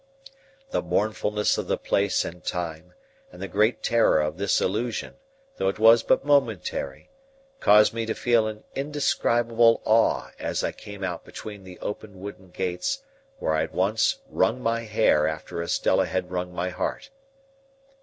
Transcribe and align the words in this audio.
The 0.71 0.81
mournfulness 0.81 1.59
of 1.59 1.67
the 1.67 1.77
place 1.77 2.25
and 2.25 2.43
time, 2.43 2.95
and 3.31 3.39
the 3.39 3.47
great 3.47 3.83
terror 3.83 4.19
of 4.19 4.37
this 4.39 4.59
illusion, 4.59 5.17
though 5.57 5.67
it 5.69 5.77
was 5.77 6.01
but 6.01 6.25
momentary, 6.25 7.11
caused 7.59 7.93
me 7.93 8.07
to 8.07 8.15
feel 8.15 8.47
an 8.47 8.63
indescribable 8.73 9.79
awe 9.85 10.31
as 10.39 10.63
I 10.63 10.71
came 10.71 11.03
out 11.03 11.23
between 11.23 11.63
the 11.65 11.77
open 11.81 12.19
wooden 12.19 12.49
gates 12.49 13.03
where 13.37 13.53
I 13.53 13.61
had 13.61 13.73
once 13.73 14.17
wrung 14.27 14.59
my 14.59 14.85
hair 14.85 15.27
after 15.27 15.61
Estella 15.61 16.07
had 16.07 16.31
wrung 16.31 16.51
my 16.51 16.69
heart. 16.69 17.11